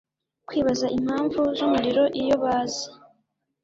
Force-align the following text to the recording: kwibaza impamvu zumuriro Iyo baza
kwibaza 0.47 0.85
impamvu 0.97 1.39
zumuriro 1.57 2.03
Iyo 2.21 2.35
baza 2.43 2.85